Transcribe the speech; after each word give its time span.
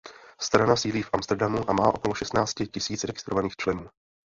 Strana 0.41 0.75
sídlí 0.75 1.01
v 1.03 1.09
Amsterdamu 1.13 1.69
a 1.69 1.73
má 1.73 1.93
okolo 1.93 2.13
šestnácti 2.15 2.67
tisíc 2.67 3.03
registrovaných 3.03 3.55
členů. 3.55 3.89